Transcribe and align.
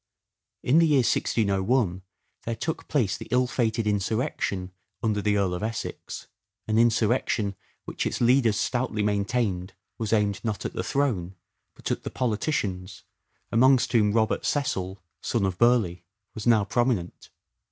In 0.63 0.79
the 0.79 0.87
year 0.87 1.05
1601 1.05 2.01
there 2.45 2.55
took 2.55 2.87
place 2.87 3.15
the 3.15 3.27
ill 3.29 3.45
fated 3.45 3.85
insurrection 3.85 4.71
under 5.03 5.21
the 5.21 5.37
Earl 5.37 5.53
of 5.53 5.61
Essex; 5.61 6.25
an 6.67 6.79
insurrection 6.79 7.53
which 7.85 8.07
its 8.07 8.19
leaders 8.19 8.57
stoutly 8.59 9.03
maintained 9.03 9.75
was 9.99 10.11
aimed, 10.11 10.43
not 10.43 10.65
at 10.65 10.73
the 10.73 10.83
throne, 10.83 11.35
but 11.75 11.91
at 11.91 12.01
the 12.01 12.09
politicians, 12.09 13.03
amongst 13.51 13.91
whom 13.91 14.11
Robert 14.11 14.43
Cecil, 14.43 14.99
son 15.21 15.45
of 15.45 15.59
Burleigh, 15.59 16.01
was 16.33 16.47
now 16.47 16.63
prominent. 16.65 17.29